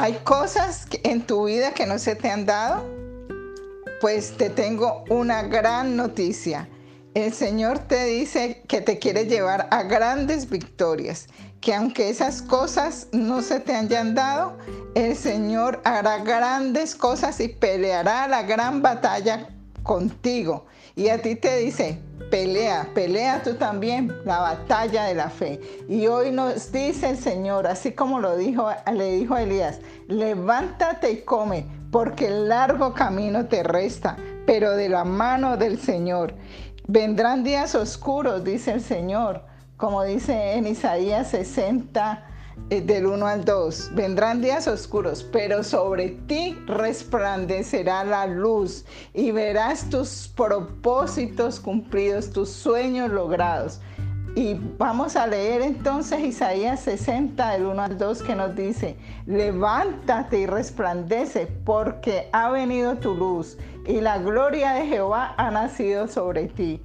¿Hay 0.00 0.12
cosas 0.22 0.86
en 1.02 1.26
tu 1.26 1.46
vida 1.46 1.72
que 1.74 1.84
no 1.84 1.98
se 1.98 2.14
te 2.14 2.30
han 2.30 2.46
dado? 2.46 2.88
Pues 4.00 4.36
te 4.36 4.48
tengo 4.48 5.02
una 5.10 5.42
gran 5.42 5.96
noticia. 5.96 6.68
El 7.14 7.32
Señor 7.32 7.80
te 7.80 8.04
dice 8.04 8.62
que 8.68 8.80
te 8.80 9.00
quiere 9.00 9.24
llevar 9.24 9.66
a 9.72 9.82
grandes 9.82 10.48
victorias, 10.48 11.26
que 11.60 11.74
aunque 11.74 12.10
esas 12.10 12.42
cosas 12.42 13.08
no 13.10 13.42
se 13.42 13.58
te 13.58 13.74
hayan 13.74 14.14
dado, 14.14 14.56
el 14.94 15.16
Señor 15.16 15.80
hará 15.82 16.18
grandes 16.18 16.94
cosas 16.94 17.40
y 17.40 17.48
peleará 17.48 18.28
la 18.28 18.44
gran 18.44 18.80
batalla 18.80 19.48
contigo. 19.82 20.66
Y 20.96 21.08
a 21.10 21.22
ti 21.22 21.36
te 21.36 21.56
dice, 21.58 22.00
pelea, 22.30 22.88
pelea 22.94 23.42
tú 23.42 23.54
también 23.54 24.12
la 24.24 24.40
batalla 24.40 25.04
de 25.04 25.14
la 25.14 25.30
fe. 25.30 25.60
Y 25.88 26.06
hoy 26.06 26.30
nos 26.32 26.72
dice 26.72 27.10
el 27.10 27.18
Señor, 27.18 27.66
así 27.66 27.92
como 27.92 28.20
lo 28.20 28.36
dijo, 28.36 28.68
le 28.92 29.12
dijo 29.12 29.34
a 29.34 29.42
Elías, 29.42 29.80
levántate 30.08 31.10
y 31.12 31.22
come, 31.22 31.66
porque 31.90 32.26
el 32.26 32.48
largo 32.48 32.94
camino 32.94 33.46
te 33.46 33.62
resta, 33.62 34.16
pero 34.46 34.72
de 34.72 34.88
la 34.88 35.04
mano 35.04 35.56
del 35.56 35.78
Señor. 35.78 36.34
Vendrán 36.86 37.44
días 37.44 37.74
oscuros, 37.74 38.42
dice 38.44 38.72
el 38.72 38.80
Señor, 38.80 39.44
como 39.76 40.02
dice 40.02 40.54
en 40.54 40.66
Isaías 40.66 41.28
60, 41.28 42.24
eh, 42.24 42.37
del 42.68 43.06
1 43.06 43.26
al 43.26 43.44
2. 43.44 43.90
Vendrán 43.94 44.40
días 44.42 44.68
oscuros, 44.68 45.22
pero 45.32 45.64
sobre 45.64 46.10
ti 46.26 46.58
resplandecerá 46.66 48.04
la 48.04 48.26
luz 48.26 48.84
y 49.14 49.30
verás 49.30 49.88
tus 49.88 50.32
propósitos 50.36 51.60
cumplidos, 51.60 52.30
tus 52.30 52.50
sueños 52.50 53.10
logrados. 53.10 53.80
Y 54.34 54.54
vamos 54.78 55.16
a 55.16 55.26
leer 55.26 55.62
entonces 55.62 56.20
Isaías 56.20 56.80
60, 56.80 57.50
del 57.52 57.66
1 57.66 57.82
al 57.82 57.98
2, 57.98 58.22
que 58.22 58.34
nos 58.36 58.54
dice, 58.54 58.96
levántate 59.26 60.40
y 60.40 60.46
resplandece, 60.46 61.46
porque 61.64 62.28
ha 62.32 62.50
venido 62.50 62.96
tu 62.98 63.14
luz 63.14 63.58
y 63.88 64.02
la 64.02 64.18
gloria 64.18 64.74
de 64.74 64.86
Jehová 64.86 65.34
ha 65.38 65.50
nacido 65.50 66.06
sobre 66.08 66.46
ti. 66.46 66.80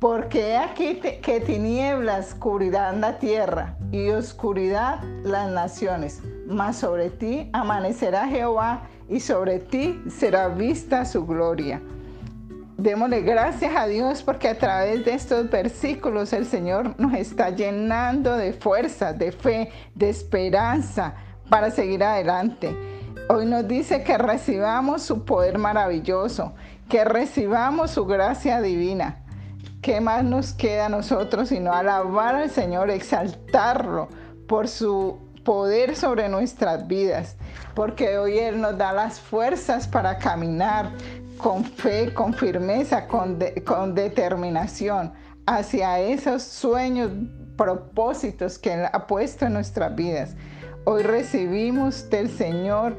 Porque 0.00 0.56
aquí 0.56 0.94
que 0.94 1.40
tinieblas 1.40 2.34
cubrirán 2.34 3.02
la 3.02 3.18
tierra 3.18 3.76
y 3.92 4.08
oscuridad 4.08 5.02
las 5.22 5.50
naciones, 5.50 6.22
mas 6.46 6.78
sobre 6.78 7.10
ti 7.10 7.50
amanecerá 7.52 8.26
Jehová 8.26 8.88
y 9.10 9.20
sobre 9.20 9.58
ti 9.58 10.02
será 10.08 10.48
vista 10.48 11.04
su 11.04 11.26
gloria. 11.26 11.82
Démosle 12.78 13.20
gracias 13.20 13.76
a 13.76 13.86
Dios 13.86 14.22
porque 14.22 14.48
a 14.48 14.56
través 14.56 15.04
de 15.04 15.12
estos 15.12 15.50
versículos 15.50 16.32
el 16.32 16.46
Señor 16.46 16.98
nos 16.98 17.12
está 17.12 17.50
llenando 17.50 18.38
de 18.38 18.54
fuerza, 18.54 19.12
de 19.12 19.32
fe, 19.32 19.70
de 19.94 20.08
esperanza 20.08 21.12
para 21.50 21.70
seguir 21.70 22.02
adelante. 22.02 22.74
Hoy 23.28 23.44
nos 23.44 23.68
dice 23.68 24.02
que 24.02 24.16
recibamos 24.16 25.02
su 25.02 25.26
poder 25.26 25.58
maravilloso, 25.58 26.54
que 26.88 27.04
recibamos 27.04 27.90
su 27.90 28.06
gracia 28.06 28.62
divina. 28.62 29.24
¿Qué 29.82 29.98
más 29.98 30.22
nos 30.24 30.52
queda 30.52 30.86
a 30.86 30.88
nosotros 30.90 31.48
sino 31.48 31.72
alabar 31.72 32.34
al 32.34 32.50
Señor, 32.50 32.90
exaltarlo 32.90 34.08
por 34.46 34.68
su 34.68 35.18
poder 35.42 35.96
sobre 35.96 36.28
nuestras 36.28 36.86
vidas? 36.86 37.36
Porque 37.74 38.18
hoy 38.18 38.38
Él 38.38 38.60
nos 38.60 38.76
da 38.76 38.92
las 38.92 39.18
fuerzas 39.18 39.88
para 39.88 40.18
caminar, 40.18 40.90
con 41.38 41.64
fe, 41.64 42.12
con 42.12 42.34
firmeza, 42.34 43.06
con, 43.06 43.38
con 43.64 43.94
determinación 43.94 45.14
hacia 45.46 45.98
esos 45.98 46.42
sueños, 46.42 47.10
propósitos 47.56 48.58
que 48.58 48.74
Él 48.74 48.84
ha 48.92 49.06
puesto 49.06 49.46
en 49.46 49.54
nuestras 49.54 49.96
vidas. 49.96 50.36
Hoy 50.84 51.04
recibimos 51.04 52.10
del 52.10 52.28
Señor 52.28 52.98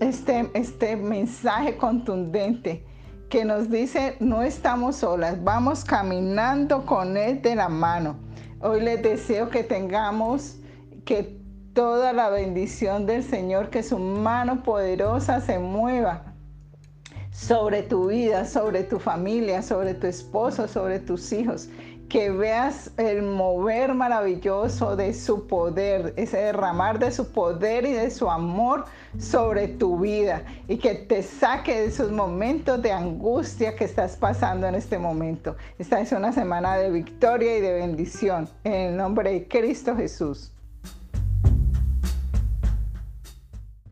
este, 0.00 0.50
este 0.54 0.96
mensaje 0.96 1.76
contundente 1.76 2.86
que 3.34 3.44
nos 3.44 3.68
dice, 3.68 4.14
no 4.20 4.44
estamos 4.44 4.94
solas, 4.94 5.42
vamos 5.42 5.84
caminando 5.84 6.86
con 6.86 7.16
Él 7.16 7.42
de 7.42 7.56
la 7.56 7.68
mano. 7.68 8.14
Hoy 8.60 8.80
les 8.80 9.02
deseo 9.02 9.50
que 9.50 9.64
tengamos, 9.64 10.58
que 11.04 11.36
toda 11.72 12.12
la 12.12 12.30
bendición 12.30 13.06
del 13.06 13.24
Señor, 13.24 13.70
que 13.70 13.82
su 13.82 13.98
mano 13.98 14.62
poderosa 14.62 15.40
se 15.40 15.58
mueva 15.58 16.32
sobre 17.32 17.82
tu 17.82 18.06
vida, 18.06 18.44
sobre 18.44 18.84
tu 18.84 19.00
familia, 19.00 19.62
sobre 19.62 19.94
tu 19.94 20.06
esposo, 20.06 20.68
sobre 20.68 21.00
tus 21.00 21.32
hijos. 21.32 21.68
Que 22.08 22.30
veas 22.30 22.92
el 22.96 23.22
mover 23.22 23.94
maravilloso 23.94 24.94
de 24.94 25.14
su 25.14 25.46
poder, 25.46 26.14
ese 26.16 26.36
derramar 26.36 26.98
de 26.98 27.10
su 27.10 27.32
poder 27.32 27.84
y 27.86 27.92
de 27.92 28.10
su 28.10 28.30
amor 28.30 28.84
sobre 29.18 29.68
tu 29.68 29.98
vida 29.98 30.44
y 30.68 30.78
que 30.78 30.94
te 30.94 31.22
saque 31.22 31.80
de 31.80 31.86
esos 31.86 32.12
momentos 32.12 32.80
de 32.82 32.92
angustia 32.92 33.74
que 33.74 33.84
estás 33.84 34.16
pasando 34.16 34.66
en 34.66 34.74
este 34.74 34.98
momento. 34.98 35.56
Esta 35.78 36.00
es 36.00 36.12
una 36.12 36.32
semana 36.32 36.76
de 36.76 36.90
victoria 36.90 37.58
y 37.58 37.60
de 37.60 37.72
bendición 37.72 38.48
en 38.64 38.72
el 38.72 38.96
nombre 38.96 39.32
de 39.32 39.48
Cristo 39.48 39.96
Jesús. 39.96 40.53